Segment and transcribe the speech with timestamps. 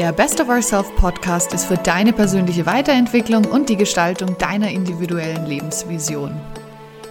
[0.00, 5.44] Der Best of Ourself Podcast ist für deine persönliche Weiterentwicklung und die Gestaltung deiner individuellen
[5.44, 6.40] Lebensvision.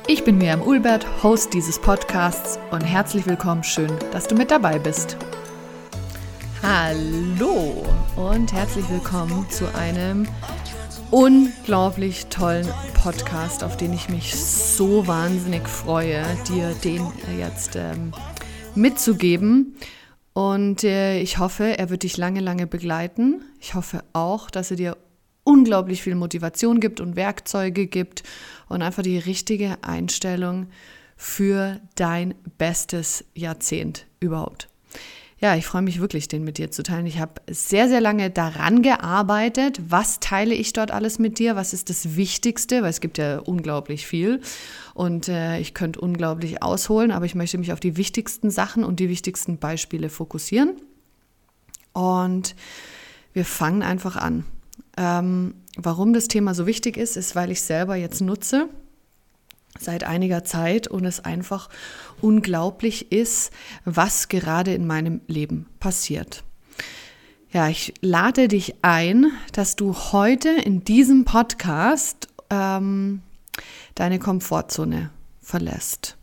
[0.08, 4.80] Ich bin Miriam Ulbert, Host dieses Podcasts und herzlich willkommen, schön, dass du mit dabei
[4.80, 5.18] bist.
[6.64, 10.28] Hallo und herzlich willkommen zu einem
[11.12, 17.06] unglaublich tollen Podcast, auf den ich mich so wahnsinnig freue, dir den
[17.38, 18.14] jetzt ähm,
[18.74, 19.76] mitzugeben.
[20.40, 23.44] Und äh, ich hoffe, er wird dich lange, lange begleiten.
[23.60, 24.98] Ich hoffe auch, dass er dir
[25.44, 28.24] unglaublich viel Motivation gibt und Werkzeuge gibt
[28.70, 30.68] und einfach die richtige Einstellung
[31.18, 34.69] für dein bestes Jahrzehnt überhaupt.
[35.42, 37.06] Ja, ich freue mich wirklich, den mit dir zu teilen.
[37.06, 39.80] Ich habe sehr, sehr lange daran gearbeitet.
[39.88, 41.56] Was teile ich dort alles mit dir?
[41.56, 42.82] Was ist das Wichtigste?
[42.82, 44.42] Weil es gibt ja unglaublich viel
[44.94, 49.00] und äh, ich könnte unglaublich ausholen, aber ich möchte mich auf die wichtigsten Sachen und
[49.00, 50.76] die wichtigsten Beispiele fokussieren.
[51.94, 52.54] Und
[53.32, 54.44] wir fangen einfach an.
[54.98, 58.68] Ähm, warum das Thema so wichtig ist, ist, weil ich selber jetzt nutze
[59.80, 61.70] seit einiger Zeit und es einfach
[62.22, 63.52] unglaublich ist,
[63.86, 66.44] was gerade in meinem Leben passiert.
[67.52, 73.22] Ja, ich lade dich ein, dass du heute in diesem Podcast ähm,
[73.96, 75.10] deine Komfortzone
[75.42, 76.16] verlässt.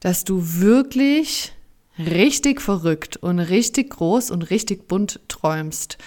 [0.00, 1.52] Dass du wirklich
[1.98, 5.98] richtig verrückt und richtig groß und richtig bunt träumst.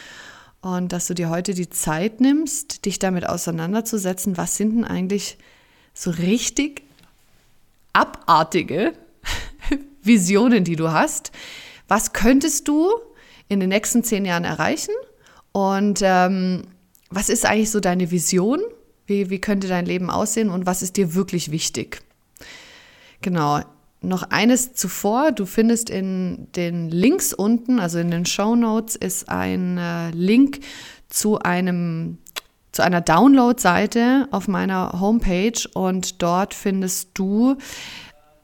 [0.62, 5.38] Und dass du dir heute die Zeit nimmst, dich damit auseinanderzusetzen, was sind denn eigentlich
[5.94, 6.84] so richtig
[7.94, 8.94] abartige
[10.02, 11.32] Visionen, die du hast.
[11.88, 12.90] Was könntest du
[13.50, 14.94] in den nächsten zehn Jahren erreichen?
[15.52, 16.64] Und ähm,
[17.10, 18.62] was ist eigentlich so deine Vision?
[19.06, 22.02] Wie, wie könnte dein Leben aussehen und was ist dir wirklich wichtig?
[23.22, 23.62] Genau.
[24.04, 29.30] Noch eines zuvor, du findest in den Links unten, also in den Show Notes, ist
[29.30, 30.62] ein äh, Link
[31.08, 32.18] zu einem
[32.72, 37.58] zu einer Download-Seite auf meiner Homepage und dort findest du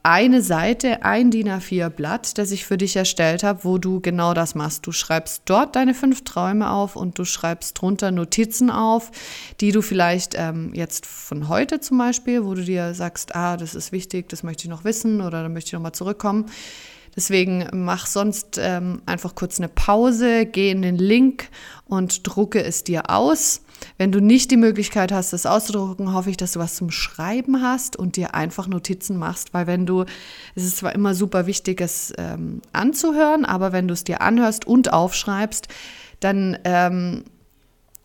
[0.02, 4.54] eine Seite, ein DIN A4-Blatt, das ich für dich erstellt habe, wo du genau das
[4.54, 4.86] machst.
[4.86, 9.10] Du schreibst dort deine fünf Träume auf und du schreibst drunter Notizen auf,
[9.60, 13.74] die du vielleicht ähm, jetzt von heute zum Beispiel, wo du dir sagst, ah, das
[13.74, 16.46] ist wichtig, das möchte ich noch wissen oder da möchte ich nochmal zurückkommen.
[17.14, 21.48] Deswegen mach sonst ähm, einfach kurz eine Pause, geh in den Link
[21.84, 23.62] und drucke es dir aus.
[23.96, 27.62] Wenn du nicht die Möglichkeit hast, das auszudrucken, hoffe ich, dass du was zum Schreiben
[27.62, 30.04] hast und dir einfach Notizen machst, weil wenn du,
[30.54, 34.66] es ist zwar immer super wichtig, es ähm, anzuhören, aber wenn du es dir anhörst
[34.66, 35.68] und aufschreibst,
[36.20, 37.24] dann ähm,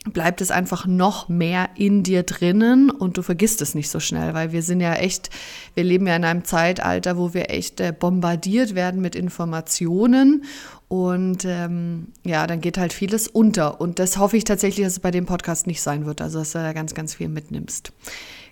[0.03, 4.33] bleibt es einfach noch mehr in dir drinnen und du vergisst es nicht so schnell,
[4.33, 5.29] weil wir sind ja echt,
[5.75, 10.43] wir leben ja in einem Zeitalter, wo wir echt äh, bombardiert werden mit Informationen
[10.89, 14.99] und ähm, ja, dann geht halt vieles unter und das hoffe ich tatsächlich, dass es
[14.99, 17.93] bei dem Podcast nicht sein wird, also dass du da ganz, ganz viel mitnimmst.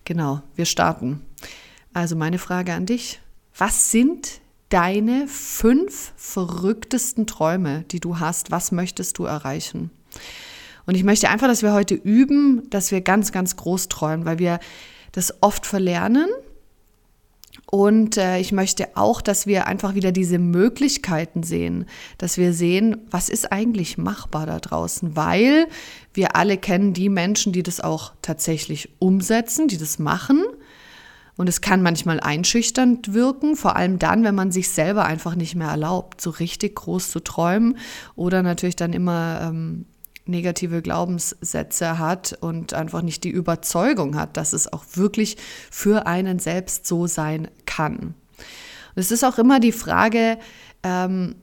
[0.06, 1.22] Genau, wir starten.
[1.94, 3.19] Also meine Frage an dich,
[3.57, 4.39] was sind
[4.69, 8.51] deine fünf verrücktesten Träume, die du hast?
[8.51, 9.91] Was möchtest du erreichen?
[10.86, 14.40] Und ich möchte einfach, dass wir heute üben, dass wir ganz, ganz groß träumen, weil
[14.40, 14.59] wir
[15.12, 16.28] das oft verlernen.
[17.66, 21.86] Und äh, ich möchte auch, dass wir einfach wieder diese Möglichkeiten sehen,
[22.18, 25.68] dass wir sehen, was ist eigentlich machbar da draußen, weil
[26.14, 30.44] wir alle kennen die Menschen, die das auch tatsächlich umsetzen, die das machen.
[31.38, 35.56] Und es kann manchmal einschüchternd wirken, vor allem dann, wenn man sich selber einfach nicht
[35.56, 37.78] mehr erlaubt, so richtig groß zu träumen
[38.16, 39.86] oder natürlich dann immer ähm,
[40.25, 45.37] negative Glaubenssätze hat und einfach nicht die Überzeugung hat, dass es auch wirklich
[45.69, 47.97] für einen selbst so sein kann.
[47.97, 50.37] Und es ist auch immer die Frage,
[50.83, 51.35] ähm,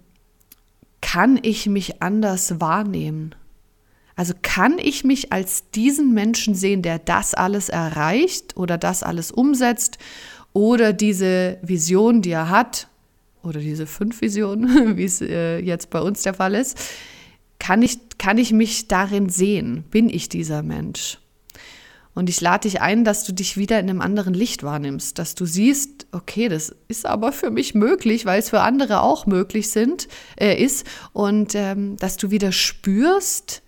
[1.01, 3.35] kann ich mich anders wahrnehmen?
[4.17, 9.31] Also kann ich mich als diesen Menschen sehen, der das alles erreicht oder das alles
[9.31, 9.99] umsetzt
[10.53, 12.89] oder diese Vision, die er hat,
[13.43, 16.79] oder diese fünf Visionen, wie es äh, jetzt bei uns der Fall ist,
[17.59, 19.85] kann ich, kann ich mich darin sehen?
[19.91, 21.19] Bin ich dieser Mensch?
[22.19, 25.37] Und ich lade dich ein, dass du dich wieder in einem anderen Licht wahrnimmst, dass
[25.37, 29.71] du siehst, okay, das ist aber für mich möglich, weil es für andere auch möglich
[29.71, 30.85] sind, äh, ist.
[31.13, 33.63] Und ähm, dass du wieder spürst,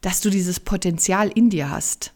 [0.00, 2.12] dass du dieses Potenzial in dir hast.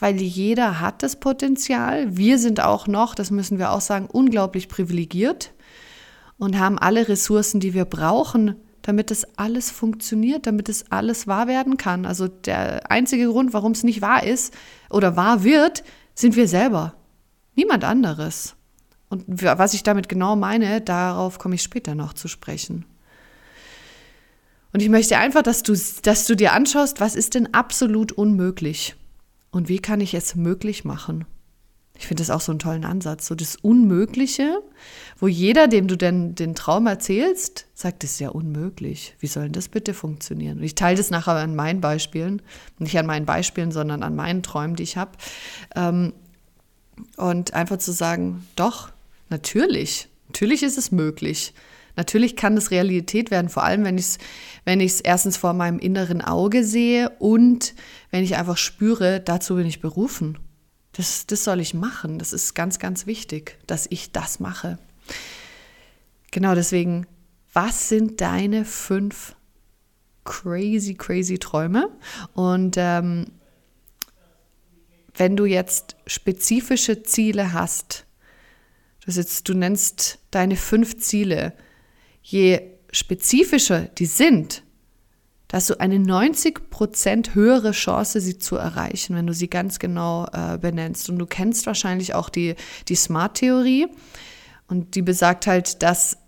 [0.00, 2.16] Weil jeder hat das Potenzial.
[2.16, 5.52] Wir sind auch noch, das müssen wir auch sagen, unglaublich privilegiert
[6.36, 11.48] und haben alle Ressourcen, die wir brauchen, damit das alles funktioniert, damit es alles wahr
[11.48, 12.04] werden kann.
[12.04, 14.52] Also der einzige Grund, warum es nicht wahr ist
[14.90, 15.82] oder wahr wird,
[16.14, 16.94] sind wir selber.
[17.54, 18.56] Niemand anderes.
[19.08, 22.84] Und was ich damit genau meine, darauf komme ich später noch zu sprechen.
[24.74, 28.96] Und ich möchte einfach, dass du, dass du dir anschaust, was ist denn absolut unmöglich
[29.50, 31.24] und wie kann ich es möglich machen.
[31.96, 33.26] Ich finde das auch so einen tollen Ansatz.
[33.26, 34.60] So das Unmögliche,
[35.18, 39.14] wo jeder, dem du denn den Traum erzählst, sagt, das ist ja unmöglich.
[39.20, 40.58] Wie soll denn das bitte funktionieren?
[40.58, 42.42] Und ich teile das nachher an meinen Beispielen.
[42.78, 45.12] Nicht an meinen Beispielen, sondern an meinen Träumen, die ich habe.
[45.76, 46.12] Ähm,
[47.16, 48.90] und einfach zu sagen, doch,
[49.30, 51.54] natürlich, natürlich ist es möglich.
[51.96, 54.18] Natürlich kann es Realität werden, vor allem wenn ich es
[54.64, 57.74] wenn erstens vor meinem inneren Auge sehe und
[58.10, 60.38] wenn ich einfach spüre, dazu bin ich berufen.
[60.94, 62.18] Das, das soll ich machen.
[62.18, 64.78] Das ist ganz, ganz wichtig, dass ich das mache.
[66.30, 67.06] Genau deswegen,
[67.52, 69.36] was sind deine fünf
[70.24, 71.90] crazy, crazy Träume?
[72.32, 73.26] Und ähm,
[75.16, 78.04] wenn du jetzt spezifische Ziele hast,
[79.06, 81.52] das jetzt, du nennst deine fünf Ziele,
[82.22, 84.63] je spezifischer die sind,
[85.54, 90.58] hast du eine 90% höhere Chance, sie zu erreichen, wenn du sie ganz genau äh,
[90.58, 91.08] benennst.
[91.08, 92.54] Und du kennst wahrscheinlich auch die,
[92.88, 93.88] die Smart-Theorie.
[94.66, 96.18] Und die besagt halt, dass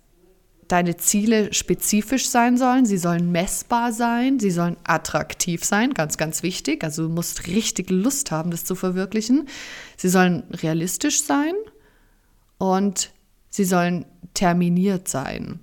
[0.67, 6.43] deine Ziele spezifisch sein sollen, sie sollen messbar sein, sie sollen attraktiv sein, ganz, ganz
[6.43, 6.83] wichtig.
[6.83, 9.47] Also du musst richtig Lust haben, das zu verwirklichen.
[9.95, 11.53] Sie sollen realistisch sein
[12.57, 13.11] und
[13.49, 15.59] sie sollen terminiert sein.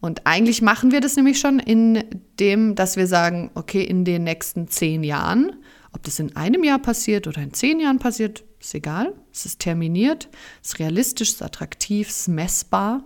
[0.00, 2.04] Und eigentlich machen wir das nämlich schon in
[2.38, 5.56] dem, dass wir sagen, okay, in den nächsten zehn Jahren,
[5.92, 9.12] ob das in einem Jahr passiert oder in zehn Jahren passiert, ist egal.
[9.32, 10.28] Es ist terminiert,
[10.62, 13.04] es ist realistisch, es ist attraktiv, es ist messbar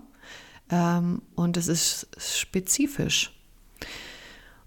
[0.70, 3.32] ähm, und es ist spezifisch.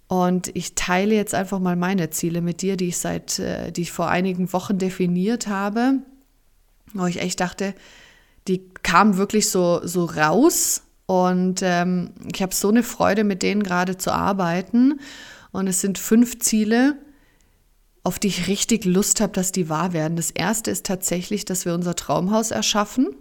[0.08, 3.82] Und ich teile jetzt einfach mal meine Ziele mit dir, die ich seit, äh, die
[3.82, 6.00] ich vor einigen Wochen definiert habe,
[6.94, 7.74] wo ich echt dachte,
[8.48, 13.64] die kamen wirklich so, so raus und ähm, ich habe so eine Freude, mit denen
[13.64, 15.00] gerade zu arbeiten.
[15.52, 16.98] Und es sind fünf Ziele,
[18.04, 20.18] auf die ich richtig Lust habe, dass die wahr werden.
[20.18, 23.16] Das erste ist tatsächlich, dass wir unser Traumhaus erschaffen.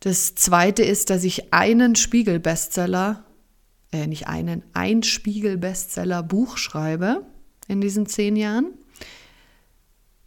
[0.00, 3.24] Das zweite ist, dass ich einen Spiegel-Bestseller,
[3.92, 7.24] äh, nicht einen, ein Spiegel-Bestseller-Buch schreibe
[7.68, 8.72] in diesen zehn Jahren.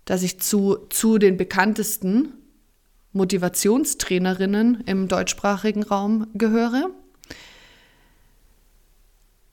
[0.06, 2.34] Dass ich zu, zu den bekanntesten
[3.14, 6.90] Motivationstrainerinnen im deutschsprachigen Raum gehöre,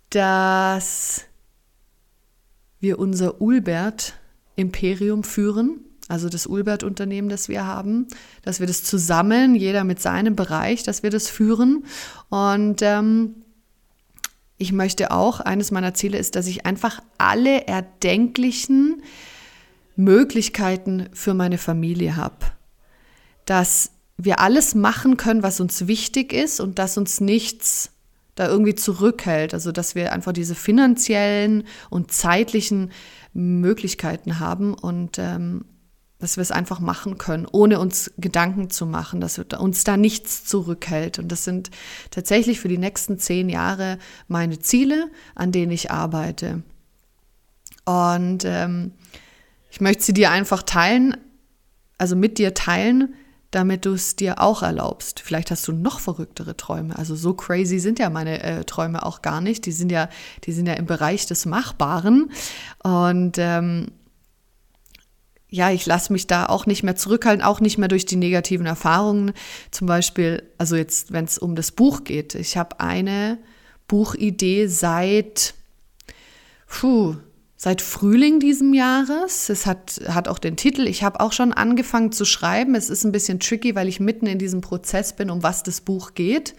[0.08, 1.24] dass
[2.80, 8.08] wir unser Ulbert-Imperium führen, also das Ulbert-Unternehmen, das wir haben,
[8.42, 11.84] dass wir das zusammen, jeder mit seinem Bereich, dass wir das führen.
[12.30, 13.36] Und ähm,
[14.56, 19.02] ich möchte auch, eines meiner Ziele ist, dass ich einfach alle erdenklichen
[19.94, 22.46] Möglichkeiten für meine Familie habe
[23.50, 27.90] dass wir alles machen können, was uns wichtig ist und dass uns nichts
[28.36, 29.54] da irgendwie zurückhält.
[29.54, 32.92] Also dass wir einfach diese finanziellen und zeitlichen
[33.32, 35.64] Möglichkeiten haben und ähm,
[36.20, 40.44] dass wir es einfach machen können, ohne uns Gedanken zu machen, dass uns da nichts
[40.44, 41.18] zurückhält.
[41.18, 41.72] Und das sind
[42.12, 43.98] tatsächlich für die nächsten zehn Jahre
[44.28, 46.62] meine Ziele, an denen ich arbeite.
[47.84, 48.92] Und ähm,
[49.72, 51.16] ich möchte sie dir einfach teilen,
[51.98, 53.16] also mit dir teilen,
[53.50, 55.20] damit du es dir auch erlaubst.
[55.20, 56.96] Vielleicht hast du noch verrücktere Träume.
[56.96, 59.66] Also so crazy sind ja meine äh, Träume auch gar nicht.
[59.66, 60.08] Die sind ja,
[60.44, 62.30] die sind ja im Bereich des Machbaren.
[62.82, 63.88] Und ähm,
[65.48, 68.66] ja, ich lasse mich da auch nicht mehr zurückhalten, auch nicht mehr durch die negativen
[68.66, 69.32] Erfahrungen.
[69.72, 72.36] Zum Beispiel, also jetzt, wenn es um das Buch geht.
[72.36, 73.38] Ich habe eine
[73.88, 75.54] Buchidee seit,
[76.68, 77.16] puh,
[77.62, 79.50] seit Frühling diesem Jahres.
[79.50, 80.86] Es hat, hat auch den Titel.
[80.86, 82.74] Ich habe auch schon angefangen zu schreiben.
[82.74, 85.82] Es ist ein bisschen tricky, weil ich mitten in diesem Prozess bin, um was das
[85.82, 86.54] Buch geht.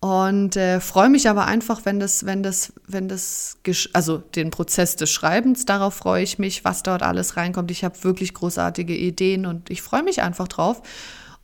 [0.00, 3.56] Und äh, freue mich aber einfach, wenn das, wenn das, wenn das,
[3.94, 7.70] also den Prozess des Schreibens, darauf freue ich mich, was dort alles reinkommt.
[7.70, 10.82] Ich habe wirklich großartige Ideen und ich freue mich einfach drauf.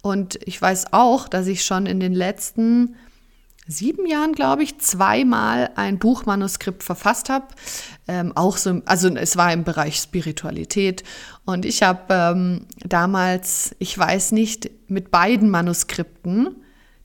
[0.03, 2.97] Und ich weiß auch, dass ich schon in den letzten
[3.67, 7.47] sieben Jahren, glaube ich, zweimal ein Buchmanuskript verfasst habe.
[8.09, 11.05] Ähm, auch so, also es war im Bereich Spiritualität.
[11.45, 16.57] Und ich habe ähm, damals, ich weiß nicht, mit beiden Manuskripten,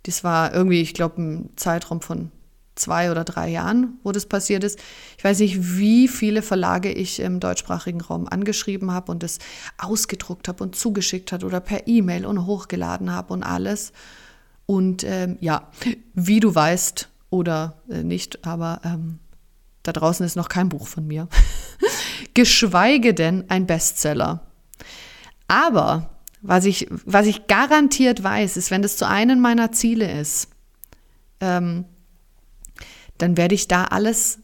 [0.04, 2.32] das war irgendwie, ich glaube, ein Zeitraum von
[2.76, 4.80] zwei oder drei Jahren, wo das passiert ist.
[5.18, 9.40] Ich weiß nicht, wie viele Verlage ich im deutschsprachigen Raum angeschrieben habe und das
[9.78, 13.92] ausgedruckt habe und zugeschickt hat oder per E-Mail und hochgeladen habe und alles.
[14.68, 15.72] Und ähm, ja,
[16.14, 19.18] wie du weißt oder äh, nicht, aber ähm,
[19.82, 21.30] da draußen ist noch kein Buch von mir.
[22.34, 24.42] Geschweige denn ein Bestseller.
[25.48, 26.10] Aber
[26.42, 30.50] was ich, was ich garantiert weiß, ist, wenn das zu einem meiner Ziele ist,
[31.40, 31.86] ähm,
[33.18, 34.40] dann werde ich da alles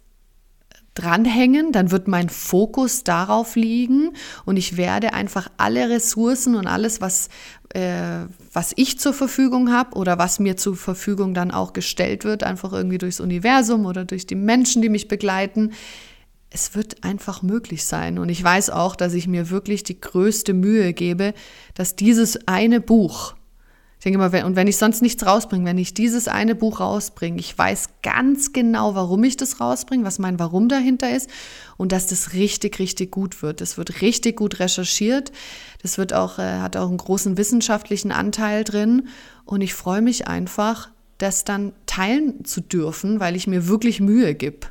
[0.95, 4.15] dranhängen, dann wird mein Fokus darauf liegen
[4.45, 7.29] und ich werde einfach alle Ressourcen und alles, was,
[7.73, 12.43] äh, was ich zur Verfügung habe oder was mir zur Verfügung dann auch gestellt wird,
[12.43, 15.71] einfach irgendwie durchs Universum oder durch die Menschen, die mich begleiten,
[16.51, 18.19] es wird einfach möglich sein.
[18.19, 21.33] Und ich weiß auch, dass ich mir wirklich die größte Mühe gebe,
[21.73, 23.33] dass dieses eine Buch,
[24.03, 26.81] ich denke mal, wenn, und wenn ich sonst nichts rausbringe, wenn ich dieses eine Buch
[26.81, 31.29] rausbringe, ich weiß ganz genau, warum ich das rausbringe, was mein Warum dahinter ist
[31.77, 33.61] und dass das richtig, richtig gut wird.
[33.61, 35.31] Das wird richtig gut recherchiert.
[35.81, 39.07] Das wird auch, äh, hat auch einen großen wissenschaftlichen Anteil drin.
[39.45, 44.35] Und ich freue mich einfach, das dann teilen zu dürfen, weil ich mir wirklich Mühe
[44.35, 44.67] gebe.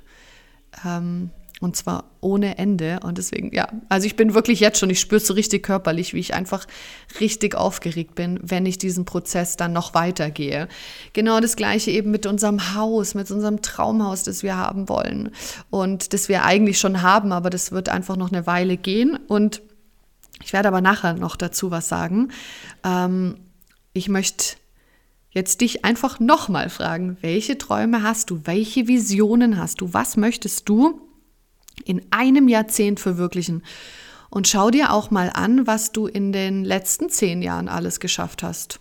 [0.85, 1.31] Ähm,
[1.63, 3.01] und zwar ohne Ende.
[3.03, 6.13] Und deswegen, ja, also ich bin wirklich jetzt schon, ich spüre es so richtig körperlich,
[6.13, 6.67] wie ich einfach
[7.21, 10.69] richtig aufgeregt bin, wenn ich diesen Prozess dann noch weitergehe.
[11.13, 15.31] Genau das gleiche eben mit unserem Haus, mit unserem Traumhaus, das wir haben wollen.
[15.71, 19.17] Und das wir eigentlich schon haben, aber das wird einfach noch eine Weile gehen.
[19.29, 19.63] Und
[20.43, 22.33] ich werde aber nachher noch dazu was sagen.
[22.85, 23.37] Ähm,
[23.93, 24.57] ich möchte
[25.31, 28.41] jetzt dich einfach nochmal fragen, welche Träume hast du?
[28.45, 29.95] Welche Visionen hast du?
[29.95, 31.01] Was möchtest du?
[31.85, 33.63] In einem Jahrzehnt verwirklichen.
[34.31, 38.43] Und schau dir auch mal an, was du in den letzten zehn Jahren alles geschafft
[38.43, 38.81] hast.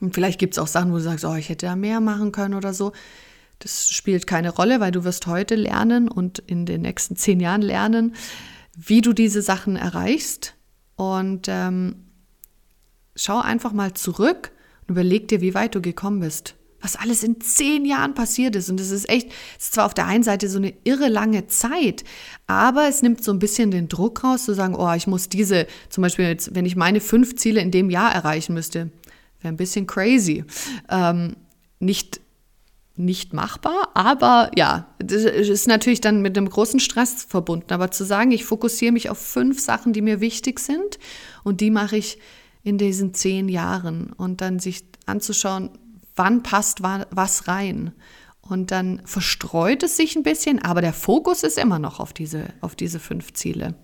[0.00, 2.32] Und vielleicht gibt es auch Sachen, wo du sagst, oh, ich hätte ja mehr machen
[2.32, 2.92] können oder so.
[3.58, 7.62] Das spielt keine Rolle, weil du wirst heute lernen und in den nächsten zehn Jahren
[7.62, 8.14] lernen,
[8.76, 10.54] wie du diese Sachen erreichst.
[10.96, 11.96] Und ähm,
[13.14, 14.52] schau einfach mal zurück
[14.82, 16.54] und überleg dir, wie weit du gekommen bist
[16.84, 18.68] was alles in zehn Jahren passiert ist.
[18.68, 21.46] Und das ist echt, es ist zwar auf der einen Seite so eine irre lange
[21.46, 22.04] Zeit,
[22.46, 25.66] aber es nimmt so ein bisschen den Druck raus, zu sagen, oh, ich muss diese,
[25.88, 28.90] zum Beispiel jetzt, wenn ich meine fünf Ziele in dem Jahr erreichen müsste,
[29.40, 30.44] wäre ein bisschen crazy.
[30.90, 31.36] Ähm,
[31.80, 32.20] nicht
[32.96, 37.72] nicht machbar, aber ja, das ist natürlich dann mit einem großen Stress verbunden.
[37.72, 41.00] Aber zu sagen, ich fokussiere mich auf fünf Sachen, die mir wichtig sind
[41.42, 42.18] und die mache ich
[42.62, 45.70] in diesen zehn Jahren und dann sich anzuschauen,
[46.16, 47.92] wann passt was rein.
[48.40, 52.48] Und dann verstreut es sich ein bisschen, aber der Fokus ist immer noch auf diese,
[52.60, 53.74] auf diese fünf Ziele.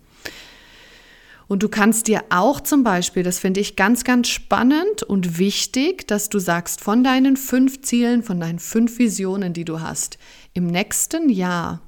[1.49, 6.07] Und du kannst dir auch zum Beispiel, das finde ich ganz, ganz spannend und wichtig,
[6.07, 10.19] dass du sagst, von deinen fünf Zielen, von deinen fünf Visionen, die du hast,
[10.53, 11.81] im nächsten Jahr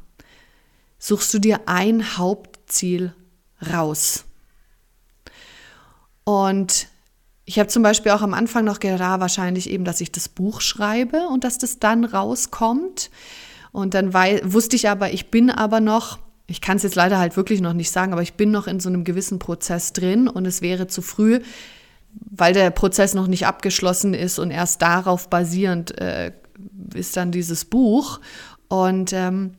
[0.99, 3.15] suchst du dir ein Hauptziel
[3.73, 4.25] raus.
[6.25, 6.89] Und
[7.53, 10.31] ich habe zum Beispiel auch am Anfang noch gedacht, ah, wahrscheinlich eben, dass ich das
[10.31, 13.11] Buch schreibe und dass das dann rauskommt.
[13.73, 17.37] Und dann wusste ich aber, ich bin aber noch, ich kann es jetzt leider halt
[17.37, 20.47] wirklich noch nicht sagen, aber ich bin noch in so einem gewissen Prozess drin und
[20.47, 21.41] es wäre zu früh,
[22.15, 26.33] weil der Prozess noch nicht abgeschlossen ist und erst darauf basierend äh,
[26.95, 28.21] ist dann dieses Buch.
[28.69, 29.57] Und ähm,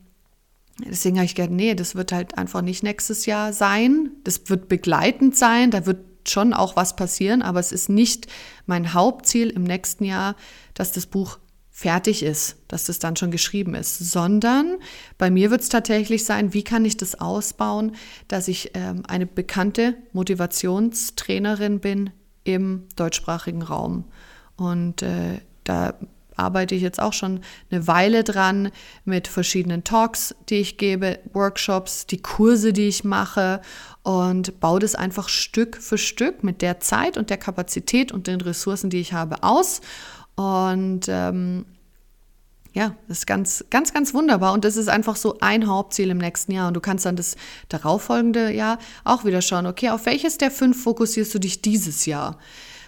[0.84, 4.10] deswegen habe ich gedacht, nee, das wird halt einfach nicht nächstes Jahr sein.
[4.24, 8.26] Das wird begleitend sein, da wird schon auch was passieren, aber es ist nicht
[8.66, 10.36] mein Hauptziel im nächsten Jahr,
[10.74, 11.38] dass das Buch
[11.70, 14.76] fertig ist, dass das dann schon geschrieben ist, sondern
[15.18, 17.96] bei mir wird es tatsächlich sein, wie kann ich das ausbauen,
[18.28, 22.10] dass ich ähm, eine bekannte Motivationstrainerin bin
[22.44, 24.04] im deutschsprachigen Raum.
[24.56, 25.94] Und äh, da
[26.36, 28.70] arbeite ich jetzt auch schon eine Weile dran
[29.04, 33.60] mit verschiedenen Talks, die ich gebe, Workshops, die Kurse, die ich mache
[34.02, 38.40] und baue das einfach Stück für Stück mit der Zeit und der Kapazität und den
[38.40, 39.80] Ressourcen, die ich habe, aus.
[40.36, 41.64] Und ähm,
[42.74, 44.52] ja, das ist ganz, ganz, ganz wunderbar.
[44.52, 46.68] Und das ist einfach so ein Hauptziel im nächsten Jahr.
[46.68, 47.36] Und du kannst dann das
[47.68, 52.38] darauffolgende Jahr auch wieder schauen, okay, auf welches der fünf fokussierst du dich dieses Jahr?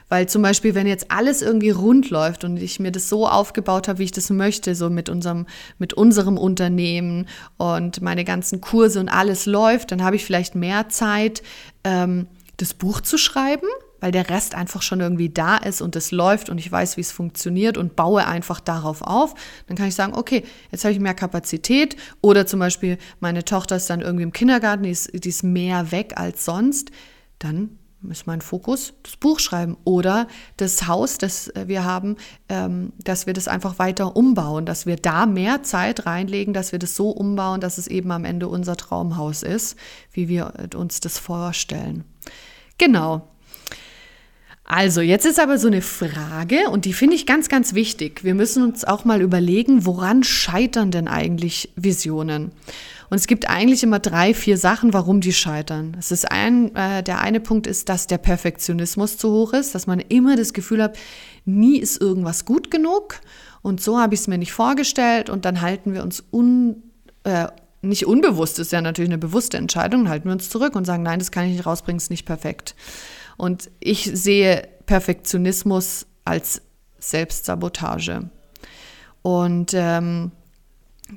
[0.09, 3.89] Weil zum Beispiel, wenn jetzt alles irgendwie rund läuft und ich mir das so aufgebaut
[3.89, 5.47] habe, wie ich das möchte, so mit unserem,
[5.79, 10.89] mit unserem Unternehmen und meine ganzen Kurse und alles läuft, dann habe ich vielleicht mehr
[10.89, 11.43] Zeit,
[11.83, 13.67] ähm, das Buch zu schreiben,
[14.01, 17.01] weil der Rest einfach schon irgendwie da ist und es läuft und ich weiß, wie
[17.01, 19.35] es funktioniert und baue einfach darauf auf.
[19.67, 23.77] Dann kann ich sagen, okay, jetzt habe ich mehr Kapazität oder zum Beispiel meine Tochter
[23.77, 26.91] ist dann irgendwie im Kindergarten, die ist, die ist mehr weg als sonst.
[27.39, 27.79] Dann
[28.11, 32.17] ist mein Fokus das Buch schreiben oder das Haus, das äh, wir haben,
[32.49, 36.79] ähm, dass wir das einfach weiter umbauen, dass wir da mehr Zeit reinlegen, dass wir
[36.79, 39.77] das so umbauen, dass es eben am Ende unser Traumhaus ist,
[40.13, 42.05] wie wir äh, uns das vorstellen.
[42.79, 43.29] Genau.
[44.69, 48.25] Also, jetzt ist aber so eine Frage und die finde ich ganz, ganz wichtig.
[48.25, 52.51] Wir müssen uns auch mal überlegen, woran scheitern denn eigentlich Visionen?
[53.11, 55.97] Und es gibt eigentlich immer drei, vier Sachen, warum die scheitern.
[55.99, 59.87] Es ist ein, äh, der eine Punkt ist, dass der Perfektionismus zu hoch ist, dass
[59.87, 60.99] man immer das Gefühl hat,
[61.45, 63.21] nie ist irgendwas gut genug.
[63.63, 65.31] Und so habe ich es mir nicht vorgestellt.
[65.31, 66.83] Und dann halten wir uns un,
[67.25, 67.47] äh,
[67.83, 71.19] nicht unbewusst, ist ja natürlich eine bewusste Entscheidung, halten wir uns zurück und sagen, nein,
[71.19, 72.75] das kann ich nicht rausbringen, ist nicht perfekt.
[73.37, 76.63] Und ich sehe Perfektionismus als
[76.99, 78.31] Selbstsabotage.
[79.23, 80.33] Und ähm,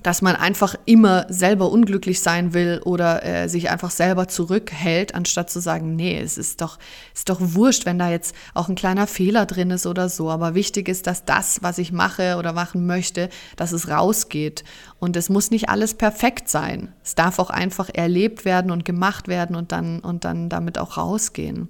[0.04, 5.50] dass man einfach immer selber unglücklich sein will oder äh, sich einfach selber zurückhält, anstatt
[5.50, 6.78] zu sagen, nee, es ist doch,
[7.16, 10.30] ist doch wurscht, wenn da jetzt auch ein kleiner Fehler drin ist oder so.
[10.30, 14.64] Aber wichtig ist, dass das, was ich mache oder machen möchte, dass es rausgeht.
[15.00, 16.94] Und es muss nicht alles perfekt sein.
[17.04, 20.98] Es darf auch einfach erlebt werden und gemacht werden und dann, und dann damit auch
[20.98, 21.68] rausgehen.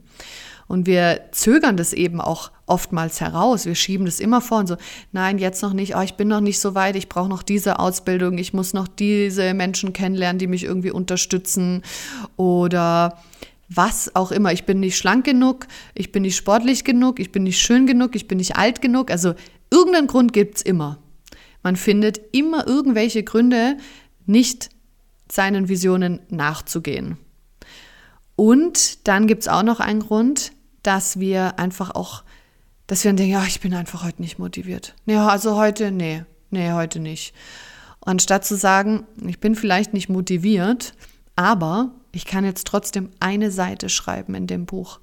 [0.69, 3.65] Und wir zögern das eben auch oftmals heraus.
[3.65, 4.77] Wir schieben das immer vor und so,
[5.11, 7.79] nein, jetzt noch nicht, oh, ich bin noch nicht so weit, ich brauche noch diese
[7.79, 11.81] Ausbildung, ich muss noch diese Menschen kennenlernen, die mich irgendwie unterstützen
[12.38, 13.17] oder
[13.67, 14.53] was auch immer.
[14.53, 18.15] Ich bin nicht schlank genug, ich bin nicht sportlich genug, ich bin nicht schön genug,
[18.15, 19.09] ich bin nicht alt genug.
[19.09, 19.33] Also
[19.71, 20.99] irgendeinen Grund gibt es immer.
[21.63, 23.77] Man findet immer irgendwelche Gründe,
[24.27, 24.69] nicht
[25.31, 27.17] seinen Visionen nachzugehen.
[28.35, 30.51] Und dann gibt es auch noch einen Grund,
[30.83, 32.24] dass wir einfach auch,
[32.88, 34.95] dass wir dann denken, ja, ich bin einfach heute nicht motiviert.
[35.05, 37.33] Nee, also heute, nee, nee, heute nicht.
[38.01, 40.93] Anstatt zu sagen, ich bin vielleicht nicht motiviert,
[41.36, 45.00] aber ich kann jetzt trotzdem eine Seite schreiben in dem Buch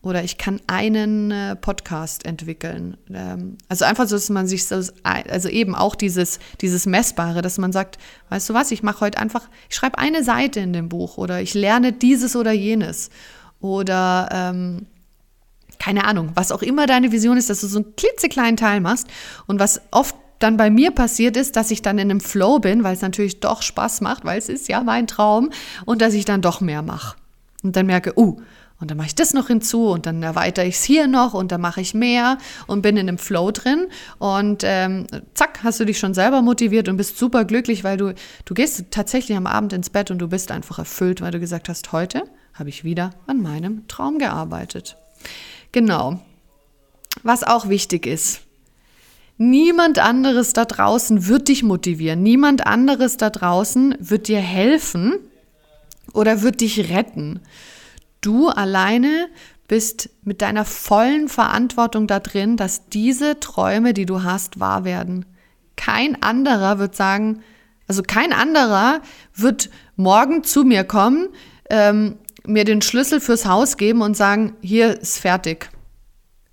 [0.00, 2.96] oder ich kann einen äh, Podcast entwickeln.
[3.12, 7.58] Ähm, also einfach so, dass man sich so, also eben auch dieses, dieses Messbare, dass
[7.58, 10.88] man sagt, weißt du was, ich mache heute einfach, ich schreibe eine Seite in dem
[10.88, 13.10] Buch oder ich lerne dieses oder jenes
[13.60, 14.86] oder ähm,
[15.78, 19.06] keine Ahnung, was auch immer deine Vision ist, dass du so einen klitzekleinen Teil machst.
[19.46, 22.84] Und was oft dann bei mir passiert ist, dass ich dann in einem Flow bin,
[22.84, 25.50] weil es natürlich doch Spaß macht, weil es ist ja mein Traum
[25.84, 27.16] und dass ich dann doch mehr mache.
[27.62, 28.40] Und dann merke, uh,
[28.80, 31.50] und dann mache ich das noch hinzu und dann erweitere ich es hier noch und
[31.50, 33.88] dann mache ich mehr und bin in einem Flow drin.
[34.18, 38.14] Und ähm, zack, hast du dich schon selber motiviert und bist super glücklich, weil du,
[38.44, 41.68] du gehst tatsächlich am Abend ins Bett und du bist einfach erfüllt, weil du gesagt
[41.68, 42.22] hast, heute
[42.54, 44.96] habe ich wieder an meinem Traum gearbeitet.
[45.72, 46.20] Genau.
[47.22, 48.42] Was auch wichtig ist.
[49.36, 52.22] Niemand anderes da draußen wird dich motivieren.
[52.22, 55.14] Niemand anderes da draußen wird dir helfen
[56.12, 57.40] oder wird dich retten.
[58.20, 59.28] Du alleine
[59.68, 65.24] bist mit deiner vollen Verantwortung da drin, dass diese Träume, die du hast, wahr werden.
[65.76, 67.42] Kein anderer wird sagen,
[67.86, 69.00] also kein anderer
[69.34, 71.28] wird morgen zu mir kommen,
[71.70, 72.16] ähm,
[72.48, 75.70] mir den Schlüssel fürs Haus geben und sagen, hier ist fertig.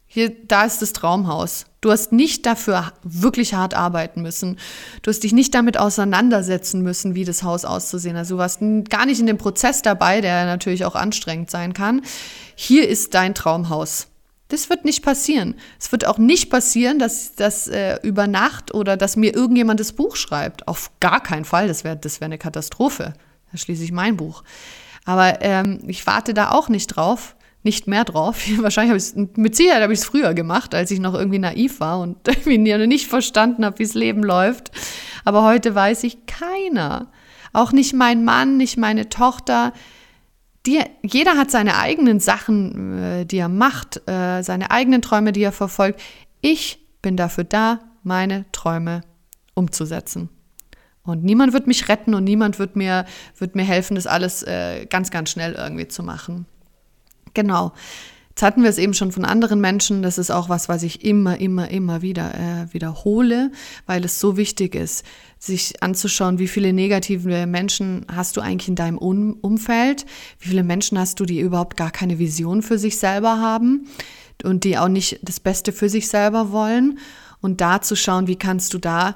[0.05, 1.65] Hier, da ist das Traumhaus.
[1.81, 4.57] Du hast nicht dafür wirklich hart arbeiten müssen.
[5.01, 8.15] Du hast dich nicht damit auseinandersetzen müssen, wie das Haus auszusehen.
[8.15, 12.01] Also du warst gar nicht in dem Prozess dabei, der natürlich auch anstrengend sein kann.
[12.55, 14.07] Hier ist dein Traumhaus.
[14.47, 15.55] Das wird nicht passieren.
[15.79, 19.91] Es wird auch nicht passieren, dass, dass äh, über Nacht oder dass mir irgendjemand das
[19.91, 20.67] Buch schreibt.
[20.67, 21.67] Auf gar keinen Fall.
[21.67, 23.13] Das wäre das wär eine Katastrophe.
[23.51, 24.43] Da schließe ich mein Buch.
[25.05, 28.43] Aber ähm, ich warte da auch nicht drauf, nicht mehr drauf.
[28.57, 31.39] Wahrscheinlich habe ich es, mit Sicherheit habe ich es früher gemacht, als ich noch irgendwie
[31.39, 34.71] naiv war und irgendwie nicht verstanden habe, wie das Leben läuft.
[35.23, 37.11] Aber heute weiß ich keiner.
[37.53, 39.71] Auch nicht mein Mann, nicht meine Tochter.
[40.65, 45.43] Die, jeder hat seine eigenen Sachen, äh, die er macht, äh, seine eigenen Träume, die
[45.43, 46.01] er verfolgt.
[46.41, 49.01] Ich bin dafür da, meine Träume
[49.53, 50.29] umzusetzen.
[51.05, 53.05] Und niemand wird mich retten und niemand wird mir,
[53.37, 56.45] wird mir helfen, das alles äh, ganz, ganz schnell irgendwie zu machen.
[57.33, 57.73] Genau.
[58.35, 60.01] Jetzt hatten wir es eben schon von anderen Menschen.
[60.01, 63.49] Das ist auch was, was ich immer, immer, immer wieder äh, wiederhole,
[63.85, 65.05] weil es so wichtig ist,
[65.39, 70.05] sich anzuschauen, wie viele negative Menschen hast du eigentlich in deinem um Umfeld?
[70.39, 73.87] Wie viele Menschen hast du, die überhaupt gar keine Vision für sich selber haben
[74.43, 76.99] und die auch nicht das Beste für sich selber wollen?
[77.39, 79.15] Und da zu schauen, wie kannst du da,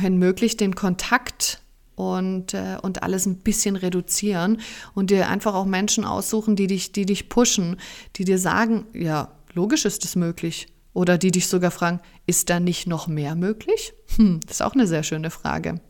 [0.00, 1.62] wenn möglich, den Kontakt
[1.94, 4.60] und, äh, und alles ein bisschen reduzieren
[4.94, 7.76] und dir einfach auch Menschen aussuchen, die dich, die dich pushen,
[8.16, 10.68] die dir sagen, ja, logisch ist es möglich.
[10.92, 13.92] Oder die dich sogar fragen, ist da nicht noch mehr möglich?
[14.16, 15.80] Hm, das ist auch eine sehr schöne Frage.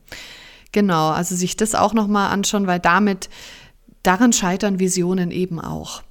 [0.72, 3.30] Genau, also sich das auch nochmal anschauen, weil damit,
[4.02, 6.02] daran scheitern Visionen eben auch.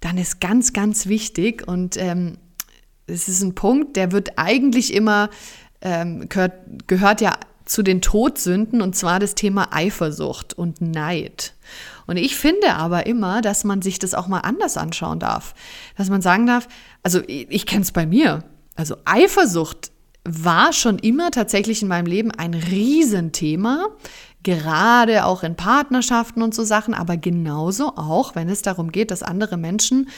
[0.00, 2.36] Dann ist ganz, ganz wichtig und ähm,
[3.06, 5.30] es ist ein Punkt, der wird eigentlich immer,
[5.84, 6.52] ähm, gehört,
[6.86, 11.54] gehört ja zu den Todsünden und zwar das Thema Eifersucht und Neid.
[12.06, 15.54] Und ich finde aber immer, dass man sich das auch mal anders anschauen darf.
[15.96, 16.68] Dass man sagen darf,
[17.02, 18.44] also ich, ich kenne es bei mir.
[18.76, 19.92] Also Eifersucht
[20.24, 23.88] war schon immer tatsächlich in meinem Leben ein Riesenthema.
[24.42, 29.22] gerade auch in Partnerschaften und so Sachen, aber genauso auch, wenn es darum geht, dass
[29.22, 30.10] andere Menschen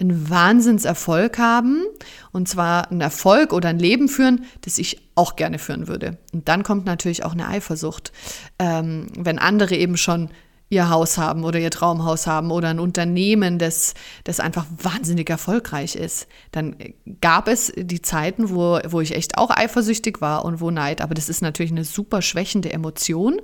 [0.00, 1.84] einen Wahnsinnserfolg haben
[2.32, 6.18] und zwar einen Erfolg oder ein Leben führen, das ich auch gerne führen würde.
[6.32, 8.12] Und dann kommt natürlich auch eine Eifersucht,
[8.58, 10.30] ähm, wenn andere eben schon
[10.70, 15.94] ihr Haus haben oder ihr Traumhaus haben oder ein Unternehmen, das, das einfach wahnsinnig erfolgreich
[15.94, 16.26] ist.
[16.52, 16.76] Dann
[17.20, 21.14] gab es die Zeiten, wo, wo ich echt auch eifersüchtig war und wo Neid, aber
[21.14, 23.40] das ist natürlich eine super schwächende Emotion.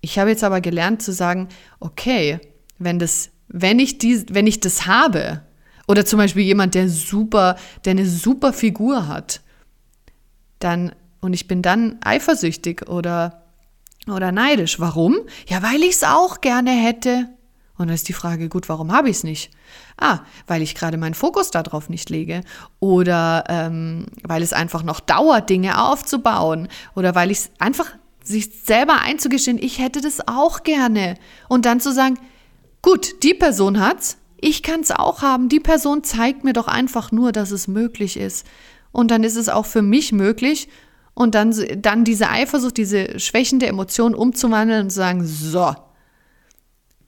[0.00, 1.48] Ich habe jetzt aber gelernt zu sagen,
[1.80, 2.40] okay,
[2.78, 5.42] wenn das, wenn ich die, wenn ich das habe,
[5.88, 9.40] oder zum Beispiel jemand, der super, der eine super Figur hat,
[10.60, 13.42] dann, und ich bin dann eifersüchtig oder
[14.06, 14.80] oder neidisch.
[14.80, 15.16] Warum?
[15.48, 17.28] Ja, weil ich es auch gerne hätte.
[17.76, 19.50] Und dann ist die Frage, gut, warum habe ich es nicht?
[19.96, 22.40] Ah, weil ich gerade meinen Fokus darauf nicht lege.
[22.80, 26.68] Oder ähm, weil es einfach noch dauert, Dinge aufzubauen.
[26.96, 27.92] Oder weil ich es einfach
[28.24, 31.16] sich selber einzugestehen, ich hätte das auch gerne.
[31.48, 32.18] Und dann zu sagen,
[32.82, 35.48] gut, die Person hat's, ich kann es auch haben.
[35.48, 38.46] Die Person zeigt mir doch einfach nur, dass es möglich ist.
[38.92, 40.68] Und dann ist es auch für mich möglich
[41.14, 45.74] und dann, dann diese Eifersucht, diese schwächende Emotion umzuwandeln und zu sagen, so,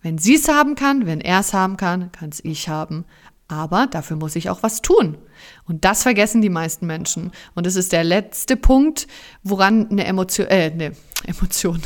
[0.02, 3.04] wenn sie es haben kann, wenn er es haben kann, kann es ich haben.
[3.48, 5.18] Aber dafür muss ich auch was tun.
[5.66, 7.32] Und das vergessen die meisten Menschen.
[7.54, 9.08] Und das ist der letzte Punkt,
[9.42, 10.92] woran eine Emotion, äh, eine
[11.24, 11.80] Emotion,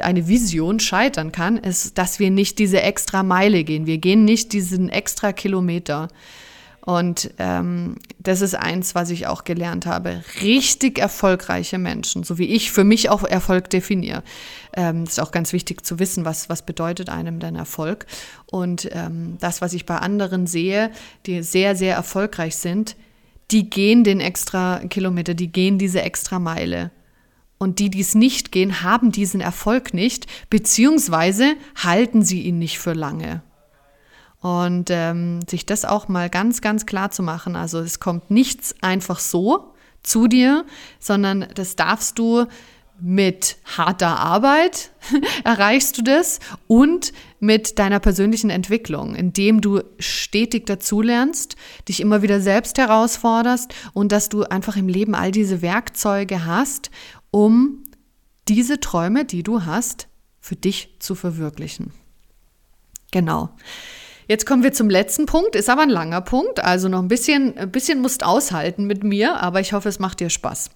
[0.00, 3.86] eine Vision scheitern kann, ist, dass wir nicht diese extra Meile gehen.
[3.86, 6.08] Wir gehen nicht diesen extra Kilometer.
[6.88, 10.22] Und ähm, das ist eins, was ich auch gelernt habe.
[10.42, 14.22] Richtig erfolgreiche Menschen, so wie ich für mich auch Erfolg definiere.
[14.74, 18.06] Ähm, ist auch ganz wichtig zu wissen, was, was bedeutet einem denn Erfolg.
[18.46, 20.90] Und ähm, das, was ich bei anderen sehe,
[21.26, 22.96] die sehr, sehr erfolgreich sind,
[23.50, 26.90] die gehen den extra Kilometer, die gehen diese extra Meile.
[27.58, 32.78] Und die, die es nicht gehen, haben diesen Erfolg nicht, beziehungsweise halten sie ihn nicht
[32.78, 33.42] für lange.
[34.40, 37.56] Und ähm, sich das auch mal ganz, ganz klar zu machen.
[37.56, 40.64] Also es kommt nichts einfach so zu dir,
[41.00, 42.46] sondern das darfst du
[43.00, 44.90] mit harter Arbeit
[45.44, 51.54] erreichst du das und mit deiner persönlichen Entwicklung, indem du stetig dazulernst,
[51.88, 56.90] dich immer wieder selbst herausforderst und dass du einfach im Leben all diese Werkzeuge hast,
[57.30, 57.84] um
[58.48, 60.08] diese Träume, die du hast,
[60.40, 61.92] für dich zu verwirklichen.
[63.10, 63.50] Genau.
[64.26, 67.56] Jetzt kommen wir zum letzten Punkt, ist aber ein langer Punkt, also noch ein bisschen,
[67.56, 70.70] ein bisschen musst aushalten mit mir, aber ich hoffe, es macht dir Spaß.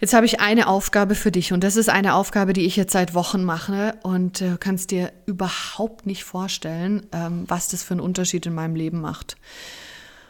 [0.00, 2.92] Jetzt habe ich eine Aufgabe für dich und das ist eine Aufgabe, die ich jetzt
[2.92, 7.94] seit Wochen mache und du äh, kannst dir überhaupt nicht vorstellen, ähm, was das für
[7.94, 9.36] einen Unterschied in meinem Leben macht.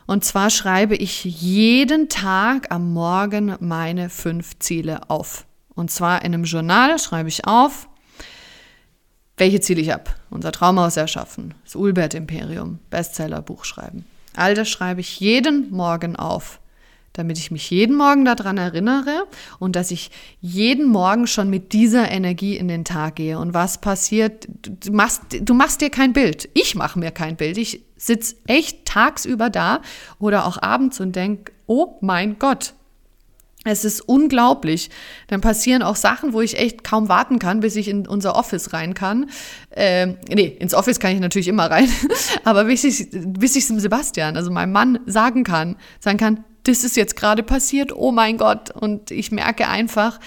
[0.07, 5.47] Und zwar schreibe ich jeden Tag am Morgen meine fünf Ziele auf.
[5.75, 7.88] Und zwar in einem Journal schreibe ich auf,
[9.37, 10.14] welche ziele ich ab?
[10.31, 14.05] Unser Traumhaus erschaffen, das Ulbert-Imperium, Bestseller-Buch schreiben.
[14.37, 16.61] All das schreibe ich jeden Morgen auf,
[17.14, 19.27] damit ich mich jeden Morgen daran erinnere
[19.59, 23.38] und dass ich jeden Morgen schon mit dieser Energie in den Tag gehe.
[23.38, 24.46] Und was passiert?
[24.62, 26.48] Du machst, du machst dir kein Bild.
[26.55, 27.57] Ich mache mir kein Bild.
[27.57, 29.81] Ich sitze echt tagsüber da
[30.18, 32.74] oder auch abends und denke, oh mein Gott,
[33.64, 34.90] es ist unglaublich.
[35.29, 38.72] Dann passieren auch Sachen, wo ich echt kaum warten kann, bis ich in unser Office
[38.72, 39.31] rein kann.
[39.70, 41.88] Ähm, nee, ins Office kann ich natürlich immer rein.
[42.44, 46.44] Aber bis ich, bis ich es dem Sebastian, also meinem Mann, sagen kann, sagen kann,
[46.64, 48.70] das ist jetzt gerade passiert, oh mein Gott.
[48.70, 50.18] Und ich merke einfach,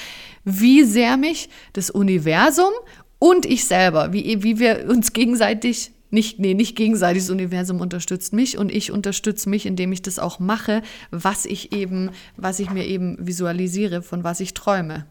[0.43, 2.71] wie sehr mich das Universum
[3.19, 8.31] und ich selber, wie, wie wir uns gegenseitig nicht, nee, nicht gegenseitig, das Universum unterstützt
[8.31, 12.69] mich und ich unterstütze mich, indem ich das auch mache, was ich eben, was ich
[12.69, 15.05] mir eben visualisiere, von was ich träume.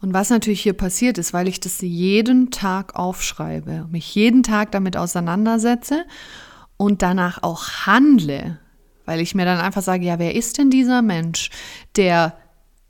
[0.00, 4.70] Und was natürlich hier passiert ist, weil ich das jeden Tag aufschreibe, mich jeden Tag
[4.70, 6.04] damit auseinandersetze
[6.76, 8.58] und danach auch handle,
[9.06, 11.50] weil ich mir dann einfach sage, ja, wer ist denn dieser Mensch,
[11.96, 12.36] der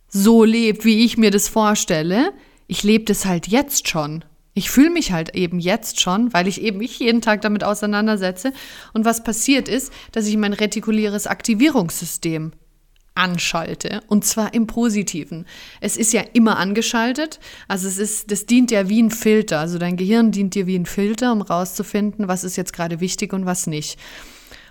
[0.09, 2.33] so lebt, wie ich mir das vorstelle?
[2.66, 4.24] Ich lebe das halt jetzt schon.
[4.55, 8.52] Ich fühle mich halt eben jetzt schon, weil ich eben mich jeden Tag damit auseinandersetze.
[8.94, 12.52] Und was passiert ist, dass ich mein retikuläres Aktivierungssystem
[13.16, 15.46] anschalte und zwar im Positiven.
[15.81, 19.59] Es ist ja immer angeschaltet, also es ist, das dient ja wie ein Filter.
[19.59, 23.33] Also dein Gehirn dient dir wie ein Filter, um rauszufinden, was ist jetzt gerade wichtig
[23.33, 23.98] und was nicht.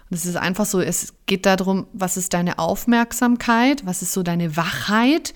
[0.10, 4.24] Und es ist einfach so, es geht darum, was ist deine Aufmerksamkeit, was ist so
[4.24, 5.34] deine Wachheit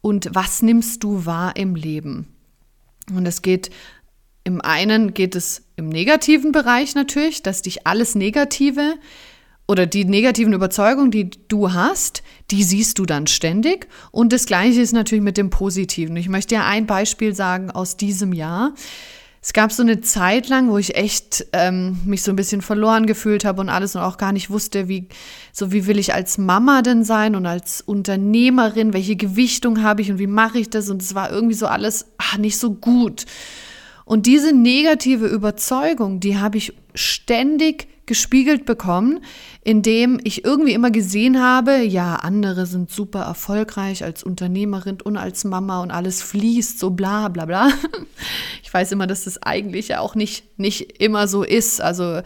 [0.00, 2.28] und was nimmst du wahr im Leben.
[3.12, 3.70] Und es geht
[4.44, 8.96] im einen geht es im negativen Bereich natürlich, dass dich alles Negative
[9.66, 13.88] oder die negativen Überzeugungen, die du hast, die siehst du dann ständig.
[14.10, 16.16] Und das Gleiche ist natürlich mit dem Positiven.
[16.16, 18.74] Ich möchte dir ein Beispiel sagen aus diesem Jahr.
[19.46, 23.04] Es gab so eine Zeit lang, wo ich echt ähm, mich so ein bisschen verloren
[23.04, 25.06] gefühlt habe und alles und auch gar nicht wusste, wie
[25.52, 30.10] so wie will ich als Mama denn sein und als Unternehmerin, welche Gewichtung habe ich
[30.10, 33.26] und wie mache ich das und es war irgendwie so alles ach, nicht so gut.
[34.06, 39.20] Und diese negative Überzeugung, die habe ich ständig gespiegelt bekommen,
[39.62, 45.44] indem ich irgendwie immer gesehen habe, ja, andere sind super erfolgreich als Unternehmerin und als
[45.44, 47.70] Mama und alles fließt so bla bla bla.
[48.62, 51.80] Ich weiß immer, dass das eigentlich ja auch nicht, nicht immer so ist.
[51.80, 52.22] Also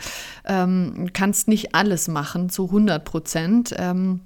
[0.47, 3.75] ähm, kannst nicht alles machen zu 100 Prozent.
[3.77, 4.21] Ähm,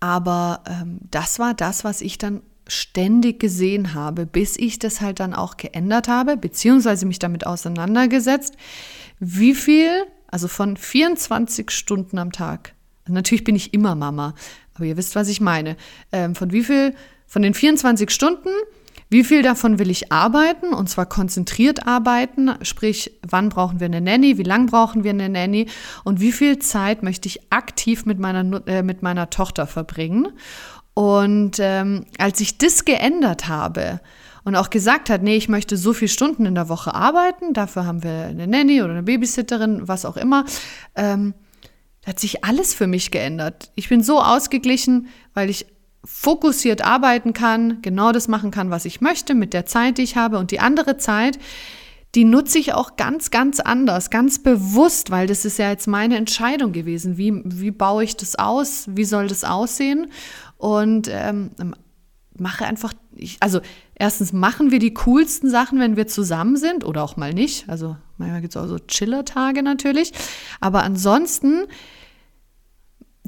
[0.00, 5.20] aber ähm, das war das, was ich dann ständig gesehen habe, bis ich das halt
[5.20, 8.54] dann auch geändert habe, beziehungsweise mich damit auseinandergesetzt,
[9.18, 14.34] wie viel, also von 24 Stunden am Tag, also natürlich bin ich immer Mama,
[14.74, 15.76] aber ihr wisst, was ich meine,
[16.12, 16.94] ähm, von wie viel,
[17.26, 18.50] von den 24 Stunden,
[19.08, 20.74] wie viel davon will ich arbeiten?
[20.74, 25.28] Und zwar konzentriert arbeiten, sprich, wann brauchen wir eine Nanny, wie lang brauchen wir eine
[25.28, 25.68] Nanny?
[26.02, 30.28] Und wie viel Zeit möchte ich aktiv mit meiner, äh, mit meiner Tochter verbringen.
[30.94, 34.00] Und ähm, als ich das geändert habe
[34.46, 37.84] und auch gesagt hat, nee, ich möchte so viele Stunden in der Woche arbeiten, dafür
[37.84, 40.44] haben wir eine Nanny oder eine Babysitterin, was auch immer,
[40.94, 41.34] ähm,
[42.06, 43.72] hat sich alles für mich geändert.
[43.74, 45.66] Ich bin so ausgeglichen, weil ich
[46.04, 50.14] fokussiert arbeiten kann, genau das machen kann, was ich möchte mit der Zeit, die ich
[50.14, 51.40] habe und die andere Zeit,
[52.14, 56.16] die nutze ich auch ganz, ganz anders, ganz bewusst, weil das ist ja jetzt meine
[56.16, 57.16] Entscheidung gewesen.
[57.18, 58.84] Wie, wie baue ich das aus?
[58.92, 60.06] Wie soll das aussehen?
[60.56, 61.50] Und ähm,
[62.38, 63.60] mache einfach, ich, also
[63.94, 67.68] erstens machen wir die coolsten Sachen, wenn wir zusammen sind oder auch mal nicht.
[67.68, 70.12] Also manchmal gibt es auch so Chiller-Tage natürlich.
[70.60, 71.66] Aber ansonsten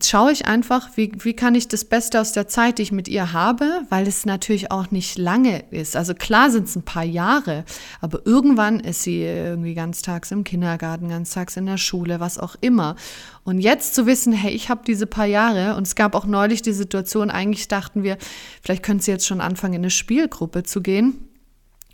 [0.03, 3.09] schaue ich einfach, wie, wie kann ich das Beste aus der Zeit, die ich mit
[3.09, 5.97] ihr habe, weil es natürlich auch nicht lange ist.
[5.97, 7.65] Also klar sind es ein paar Jahre,
[8.01, 12.97] aber irgendwann ist sie irgendwie ganztags im Kindergarten, ganztags in der Schule, was auch immer.
[13.45, 16.63] Und jetzt zu wissen, hey, ich habe diese paar Jahre und es gab auch neulich
[16.63, 18.19] die Situation, eigentlich dachten wir,
[18.63, 21.29] vielleicht könnte sie jetzt schon anfangen, in eine Spielgruppe zu gehen.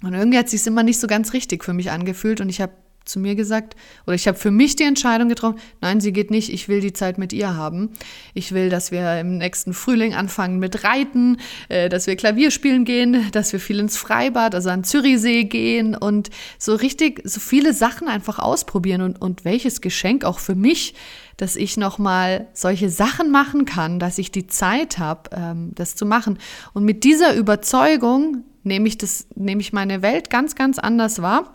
[0.02, 2.60] Und irgendwie hat es sich immer nicht so ganz richtig für mich angefühlt und ich
[2.60, 2.72] habe
[3.04, 6.52] zu mir gesagt, oder ich habe für mich die Entscheidung getroffen, nein, sie geht nicht,
[6.52, 7.90] ich will die Zeit mit ihr haben.
[8.32, 11.38] Ich will, dass wir im nächsten Frühling anfangen mit Reiten,
[11.68, 15.94] äh, dass wir Klavier spielen gehen, dass wir viel ins Freibad, also an Zürichsee gehen
[15.94, 20.94] und so richtig, so viele Sachen einfach ausprobieren und, und welches Geschenk auch für mich,
[21.36, 26.06] dass ich nochmal solche Sachen machen kann, dass ich die Zeit habe, ähm, das zu
[26.06, 26.38] machen.
[26.72, 31.52] Und mit dieser Überzeugung nehme ich das, nehme ich meine Welt ganz, ganz anders wahr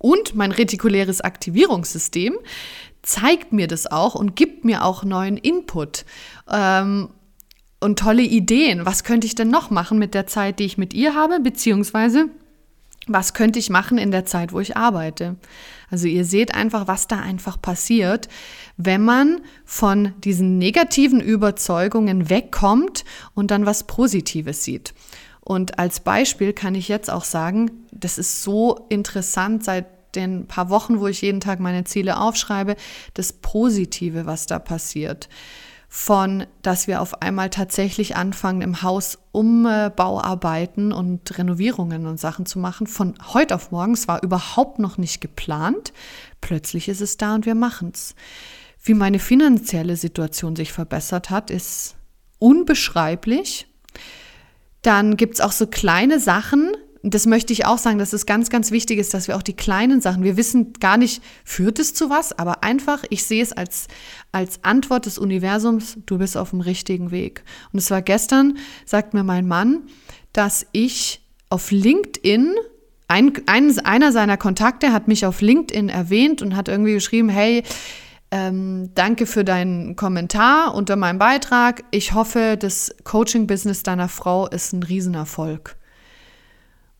[0.00, 2.34] und mein retikuläres Aktivierungssystem
[3.02, 6.06] zeigt mir das auch und gibt mir auch neuen Input.
[6.50, 7.10] Ähm,
[7.80, 8.84] und tolle Ideen.
[8.84, 12.28] Was könnte ich denn noch machen mit der Zeit, die ich mit ihr habe, beziehungsweise
[13.06, 15.36] was könnte ich machen in der Zeit, wo ich arbeite?
[15.90, 18.28] Also ihr seht einfach, was da einfach passiert,
[18.76, 24.94] wenn man von diesen negativen Überzeugungen wegkommt und dann was Positives sieht.
[25.50, 30.70] Und als Beispiel kann ich jetzt auch sagen, das ist so interessant seit den paar
[30.70, 32.76] Wochen, wo ich jeden Tag meine Ziele aufschreibe,
[33.14, 35.28] das Positive, was da passiert.
[35.88, 42.60] Von, dass wir auf einmal tatsächlich anfangen, im Haus Umbauarbeiten und Renovierungen und Sachen zu
[42.60, 42.86] machen.
[42.86, 45.92] Von heute auf morgen, es war überhaupt noch nicht geplant.
[46.40, 48.14] Plötzlich ist es da und wir machen es.
[48.80, 51.96] Wie meine finanzielle Situation sich verbessert hat, ist
[52.38, 53.66] unbeschreiblich.
[54.82, 58.50] Dann gibt es auch so kleine Sachen, das möchte ich auch sagen, dass es ganz,
[58.50, 61.94] ganz wichtig ist, dass wir auch die kleinen Sachen, wir wissen gar nicht, führt es
[61.94, 63.88] zu was, aber einfach, ich sehe es als,
[64.32, 67.42] als Antwort des Universums, du bist auf dem richtigen Weg.
[67.72, 69.84] Und es war gestern, sagt mir mein Mann,
[70.34, 72.54] dass ich auf LinkedIn,
[73.08, 77.62] ein, ein, einer seiner Kontakte hat mich auf LinkedIn erwähnt und hat irgendwie geschrieben, hey,
[78.30, 81.84] ähm, danke für deinen Kommentar unter meinem Beitrag.
[81.90, 85.76] Ich hoffe, das Coaching-Business deiner Frau ist ein Riesenerfolg.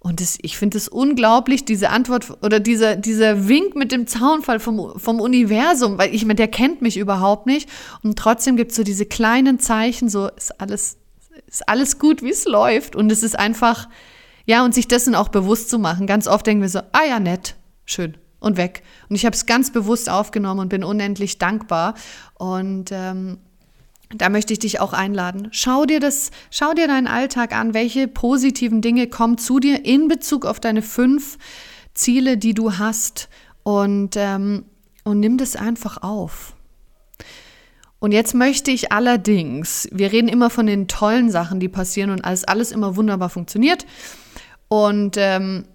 [0.00, 4.58] Und das, ich finde es unglaublich, diese Antwort oder dieser, dieser Wink mit dem Zaunfall
[4.58, 7.68] vom, vom Universum, weil ich meine, der kennt mich überhaupt nicht.
[8.02, 10.96] Und trotzdem gibt es so diese kleinen Zeichen, so ist alles,
[11.46, 12.96] ist alles gut, wie es läuft.
[12.96, 13.88] Und es ist einfach,
[14.46, 16.06] ja, und sich dessen auch bewusst zu machen.
[16.06, 18.82] Ganz oft denken wir so, ah ja, nett, schön und weg.
[19.08, 21.94] Und ich habe es ganz bewusst aufgenommen und bin unendlich dankbar.
[22.34, 23.38] Und ähm,
[24.14, 25.48] da möchte ich dich auch einladen.
[25.52, 27.74] Schau dir das, schau dir deinen Alltag an.
[27.74, 31.38] Welche positiven Dinge kommen zu dir in Bezug auf deine fünf
[31.94, 33.28] Ziele, die du hast
[33.62, 34.64] und, ähm,
[35.04, 36.54] und nimm das einfach auf.
[38.00, 42.24] Und jetzt möchte ich allerdings, wir reden immer von den tollen Sachen, die passieren und
[42.24, 43.84] alles, alles immer wunderbar funktioniert.
[44.68, 45.66] Und ähm,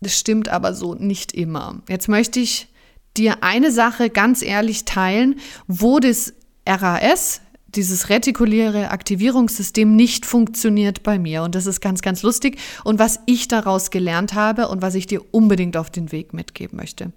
[0.00, 1.82] das stimmt aber so nicht immer.
[1.88, 2.68] Jetzt möchte ich
[3.16, 6.32] dir eine Sache ganz ehrlich teilen, wo das
[6.66, 7.40] RAS,
[7.74, 11.42] dieses retikuläre Aktivierungssystem nicht funktioniert bei mir.
[11.42, 12.58] Und das ist ganz, ganz lustig.
[12.84, 16.76] Und was ich daraus gelernt habe und was ich dir unbedingt auf den Weg mitgeben
[16.76, 17.12] möchte.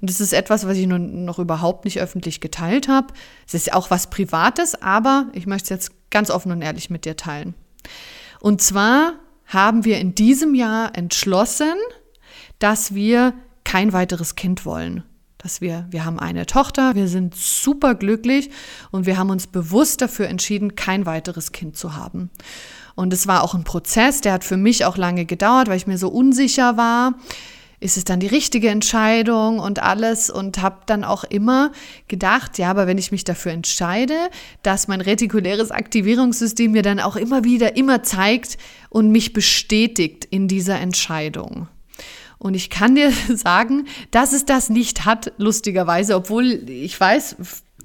[0.00, 3.14] Und das ist etwas, was ich noch überhaupt nicht öffentlich geteilt habe.
[3.46, 7.06] Es ist auch was Privates, aber ich möchte es jetzt ganz offen und ehrlich mit
[7.06, 7.54] dir teilen.
[8.40, 9.14] Und zwar
[9.46, 11.74] haben wir in diesem Jahr entschlossen,
[12.58, 15.02] dass wir kein weiteres Kind wollen.
[15.38, 18.50] Dass wir, wir haben eine Tochter, wir sind super glücklich
[18.90, 22.30] und wir haben uns bewusst dafür entschieden, kein weiteres Kind zu haben.
[22.94, 25.86] Und es war auch ein Prozess, der hat für mich auch lange gedauert, weil ich
[25.86, 27.14] mir so unsicher war
[27.78, 31.72] ist es dann die richtige Entscheidung und alles und habe dann auch immer
[32.08, 34.14] gedacht, ja, aber wenn ich mich dafür entscheide,
[34.62, 38.56] dass mein retikuläres Aktivierungssystem mir dann auch immer wieder immer zeigt
[38.88, 41.68] und mich bestätigt in dieser Entscheidung.
[42.38, 47.36] Und ich kann dir sagen, dass es das nicht hat, lustigerweise, obwohl ich weiß,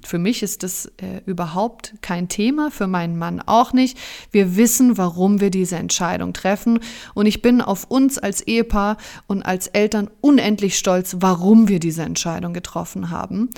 [0.04, 3.96] für mich ist das äh, überhaupt kein Thema, für meinen Mann auch nicht.
[4.30, 6.80] Wir wissen, warum wir diese Entscheidung treffen.
[7.14, 12.02] Und ich bin auf uns als Ehepaar und als Eltern unendlich stolz, warum wir diese
[12.02, 13.50] Entscheidung getroffen haben.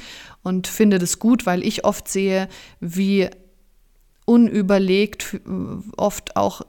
[0.42, 2.48] Und finde das gut, weil ich oft sehe,
[2.80, 3.30] wie
[4.26, 5.40] unüberlegt
[5.96, 6.62] oft auch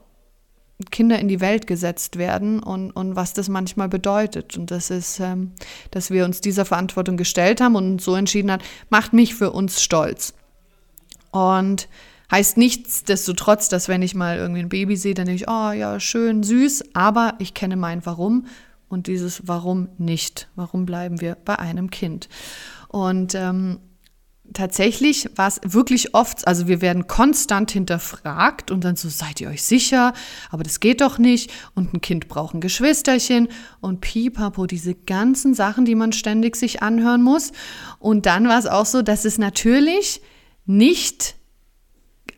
[0.90, 4.58] Kinder in die Welt gesetzt werden und, und was das manchmal bedeutet.
[4.58, 5.52] Und das ist, ähm,
[5.90, 9.82] dass wir uns dieser Verantwortung gestellt haben und so entschieden hat, macht mich für uns
[9.82, 10.34] stolz.
[11.30, 11.88] Und
[12.30, 15.98] heißt nichtsdestotrotz, dass wenn ich mal irgendwie ein Baby sehe, dann denke ich, oh ja,
[15.98, 18.46] schön, süß, aber ich kenne mein Warum
[18.88, 20.48] und dieses Warum nicht.
[20.56, 22.28] Warum bleiben wir bei einem Kind?
[22.88, 23.78] Und ähm,
[24.56, 29.48] tatsächlich war es wirklich oft, also wir werden konstant hinterfragt und dann so, seid ihr
[29.48, 30.14] euch sicher?
[30.50, 31.52] Aber das geht doch nicht.
[31.74, 33.48] Und ein Kind braucht ein Geschwisterchen
[33.80, 37.52] und pipapo, diese ganzen Sachen, die man ständig sich anhören muss.
[37.98, 40.22] Und dann war es auch so, dass es natürlich
[40.64, 41.36] nicht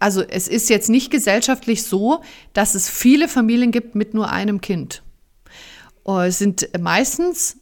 [0.01, 4.61] also es ist jetzt nicht gesellschaftlich so, dass es viele Familien gibt mit nur einem
[4.61, 5.03] Kind.
[6.07, 7.57] Es sind meistens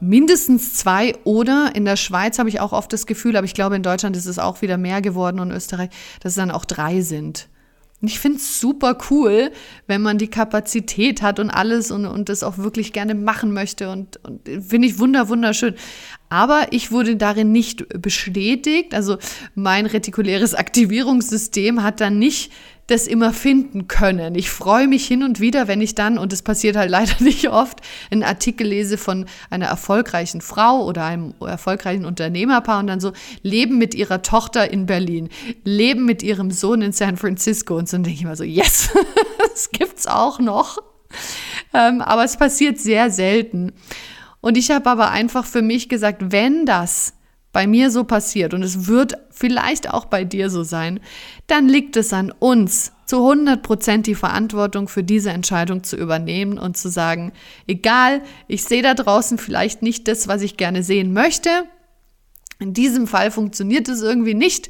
[0.00, 3.76] mindestens zwei oder in der Schweiz habe ich auch oft das Gefühl, aber ich glaube
[3.76, 7.00] in Deutschland ist es auch wieder mehr geworden und Österreich, dass es dann auch drei
[7.00, 7.48] sind.
[8.04, 9.50] Und ich finde es super cool,
[9.86, 13.90] wenn man die Kapazität hat und alles und, und das auch wirklich gerne machen möchte
[13.90, 15.74] und, und finde ich wunder, wunderschön.
[16.34, 18.92] Aber ich wurde darin nicht bestätigt.
[18.92, 19.18] Also
[19.54, 22.50] mein retikuläres Aktivierungssystem hat dann nicht
[22.88, 24.34] das immer finden können.
[24.34, 27.50] Ich freue mich hin und wieder, wenn ich dann, und das passiert halt leider nicht
[27.50, 33.12] oft, einen Artikel lese von einer erfolgreichen Frau oder einem erfolgreichen Unternehmerpaar und dann so
[33.42, 35.28] leben mit ihrer Tochter in Berlin,
[35.62, 38.90] leben mit ihrem Sohn in San Francisco und so denke ich immer so, yes,
[39.38, 40.78] das gibt's auch noch.
[41.72, 43.72] Ähm, aber es passiert sehr selten.
[44.44, 47.14] Und ich habe aber einfach für mich gesagt, wenn das
[47.50, 51.00] bei mir so passiert und es wird vielleicht auch bei dir so sein,
[51.46, 56.58] dann liegt es an uns, zu 100 Prozent die Verantwortung für diese Entscheidung zu übernehmen
[56.58, 57.32] und zu sagen,
[57.66, 61.48] egal, ich sehe da draußen vielleicht nicht das, was ich gerne sehen möchte.
[62.58, 64.68] In diesem Fall funktioniert es irgendwie nicht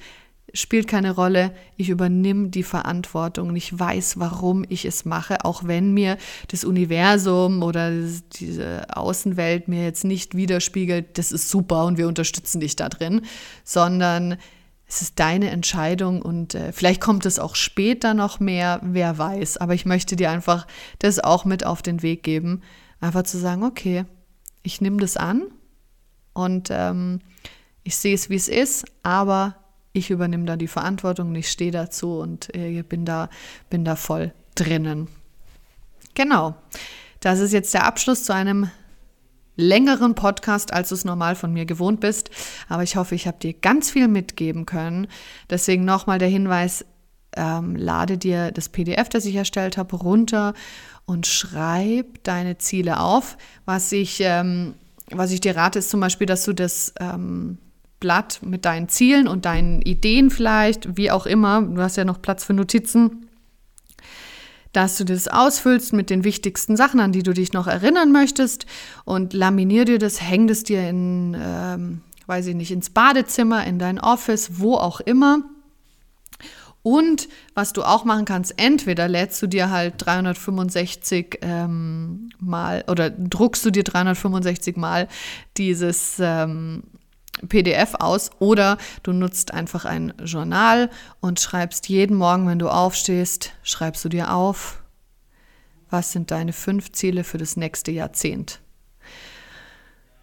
[0.55, 1.53] spielt keine Rolle.
[1.77, 6.17] Ich übernehme die Verantwortung und ich weiß, warum ich es mache, auch wenn mir
[6.49, 7.91] das Universum oder
[8.33, 13.23] diese Außenwelt mir jetzt nicht widerspiegelt, das ist super und wir unterstützen dich da drin,
[13.65, 14.37] sondern
[14.87, 19.57] es ist deine Entscheidung und äh, vielleicht kommt es auch später noch mehr, wer weiß.
[19.57, 20.67] Aber ich möchte dir einfach
[21.01, 22.63] das auch mit auf den Weg geben,
[23.01, 24.05] einfach zu sagen, okay,
[24.63, 25.45] ich nehme das an
[26.33, 27.21] und ähm,
[27.83, 29.57] ich sehe es, wie es ist, aber
[29.95, 33.31] ich übernehme da die Verantwortung und ich stehe dazu und äh, bin, da,
[33.71, 35.09] bin da voll drinnen.
[36.15, 36.57] Genau.
[37.21, 38.69] Das ist jetzt der Abschluss zu einem
[39.57, 42.31] längeren Podcast, als du es normal von mir gewohnt bist.
[42.69, 45.07] Aber ich hoffe, ich habe dir ganz viel mitgeben können.
[45.49, 46.85] Deswegen nochmal der Hinweis,
[47.37, 50.55] ähm, lade dir das PDF, das ich erstellt habe, runter
[51.07, 53.37] und schreib deine Ziele auf.
[53.65, 54.75] Was ich, ähm,
[55.11, 57.59] was ich dir rate, ist zum Beispiel, dass du das ähm,
[58.05, 62.21] Blatt mit deinen Zielen und deinen Ideen vielleicht, wie auch immer, du hast ja noch
[62.21, 63.31] Platz für Notizen,
[64.75, 68.67] dass du das ausfüllst mit den wichtigsten Sachen, an die du dich noch erinnern möchtest.
[69.07, 73.79] Und laminier dir das, häng das dir in, ähm, weiß ich nicht, ins Badezimmer, in
[73.79, 75.39] dein Office, wo auch immer.
[76.83, 83.09] Und was du auch machen kannst, entweder lädst du dir halt 365 ähm, mal oder
[83.09, 85.09] druckst du dir 365 mal
[85.57, 86.83] dieses ähm,
[87.49, 93.53] PDF aus oder du nutzt einfach ein Journal und schreibst jeden Morgen, wenn du aufstehst,
[93.63, 94.83] schreibst du dir auf,
[95.91, 98.61] was sind deine fünf Ziele für das nächste Jahrzehnt.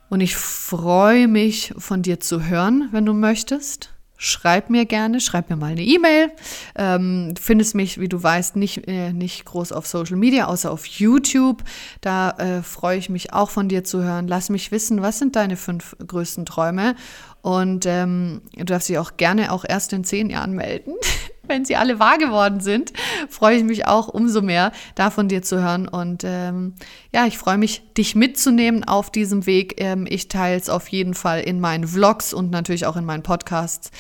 [0.10, 5.50] Und ich freue mich, von dir zu hören, wenn du möchtest schreib mir gerne, schreib
[5.50, 6.32] mir mal eine E-Mail.
[6.76, 10.86] Ähm, findest mich, wie du weißt, nicht, äh, nicht groß auf Social Media, außer auf
[10.86, 11.64] YouTube.
[12.02, 14.28] Da äh, freue ich mich auch von dir zu hören.
[14.28, 16.96] Lass mich wissen, was sind deine fünf größten Träume?
[17.42, 20.94] Und ähm, du darfst dich auch gerne auch erst in zehn Jahren melden.
[21.48, 22.94] Wenn sie alle wahr geworden sind,
[23.30, 25.88] freue ich mich auch umso mehr, da von dir zu hören.
[25.88, 26.76] Und ähm,
[27.12, 29.82] ja, ich freue mich, dich mitzunehmen auf diesem Weg.
[29.82, 33.24] Ähm, ich teile es auf jeden Fall in meinen Vlogs und natürlich auch in meinen
[33.24, 33.92] Podcasts,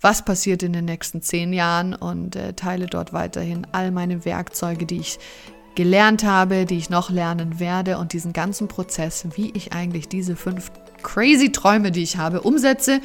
[0.00, 4.84] was passiert in den nächsten zehn Jahren und äh, teile dort weiterhin all meine Werkzeuge,
[4.84, 5.18] die ich
[5.74, 10.36] gelernt habe, die ich noch lernen werde und diesen ganzen Prozess, wie ich eigentlich diese
[10.36, 10.70] fünf
[11.02, 13.00] crazy Träume, die ich habe, umsetze,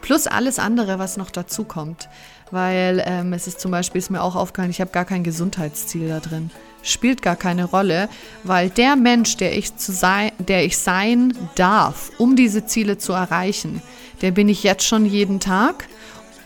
[0.00, 2.08] plus alles andere, was noch dazu kommt.
[2.50, 6.08] Weil ähm, es ist zum Beispiel, ist mir auch aufgefallen, ich habe gar kein Gesundheitsziel
[6.08, 6.50] da drin.
[6.82, 8.08] Spielt gar keine Rolle,
[8.44, 13.12] weil der Mensch, der ich, zu sein, der ich sein darf, um diese Ziele zu
[13.12, 13.82] erreichen,
[14.22, 15.86] der bin ich jetzt schon jeden Tag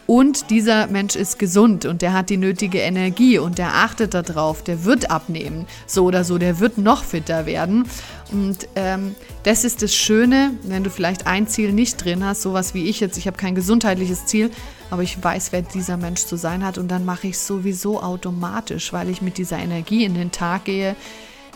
[0.07, 4.63] und dieser Mensch ist gesund und der hat die nötige Energie und der achtet darauf,
[4.63, 7.89] der wird abnehmen, so oder so, der wird noch fitter werden.
[8.33, 12.75] Und ähm, das ist das Schöne, wenn du vielleicht ein Ziel nicht drin hast, sowas
[12.75, 14.51] wie ich jetzt, ich habe kein gesundheitliches Ziel,
[14.91, 18.03] aber ich weiß, wer dieser Mensch zu sein hat und dann mache ich es sowieso
[18.03, 20.97] automatisch, weil ich mit dieser Energie in den Tag gehe,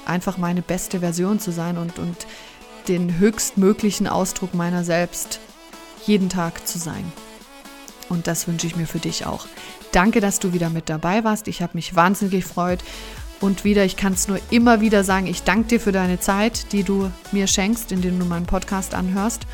[0.07, 2.27] einfach meine beste Version zu sein und, und
[2.87, 5.41] den höchstmöglichen Ausdruck meiner selbst
[6.07, 7.05] jeden Tag zu sein.
[8.09, 9.47] Und das wünsche ich mir für dich auch.
[9.93, 11.49] Danke, dass du wieder mit dabei warst.
[11.49, 12.81] Ich habe mich wahnsinnig gefreut.
[13.41, 16.73] Und wieder, ich kann es nur immer wieder sagen, ich danke dir für deine Zeit,
[16.73, 19.47] die du mir schenkst, indem du meinen Podcast anhörst.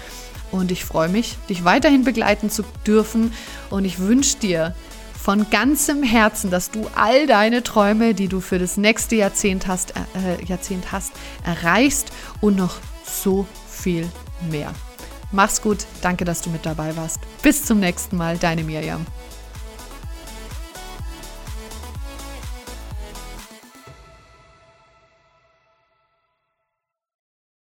[0.52, 3.32] Und ich freue mich, dich weiterhin begleiten zu dürfen.
[3.70, 4.74] Und ich wünsche dir
[5.20, 9.94] von ganzem Herzen, dass du all deine Träume, die du für das nächste Jahrzehnt hast,
[9.96, 11.12] äh, Jahrzehnt hast
[11.44, 14.08] erreichst und noch so viel
[14.50, 14.72] mehr.
[15.32, 17.20] Mach's gut, danke, dass du mit dabei warst.
[17.42, 19.06] Bis zum nächsten Mal, deine Miriam.